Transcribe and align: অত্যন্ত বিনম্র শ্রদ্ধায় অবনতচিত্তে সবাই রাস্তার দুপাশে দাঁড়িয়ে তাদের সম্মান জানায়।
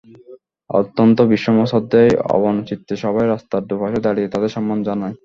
অত্যন্ত 0.69 1.17
বিনম্র 1.31 1.63
শ্রদ্ধায় 1.71 2.11
অবনতচিত্তে 2.35 2.93
সবাই 3.03 3.25
রাস্তার 3.27 3.67
দুপাশে 3.69 3.99
দাঁড়িয়ে 4.05 4.31
তাদের 4.33 4.51
সম্মান 4.55 4.79
জানায়। 4.87 5.15